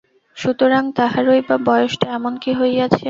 [0.37, 2.99] সুতরাং তাঁহারই বা বয়সটা এমন কি হইয়াছে?